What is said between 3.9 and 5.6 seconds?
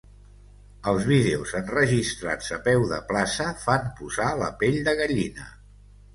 posar la pell de gallina.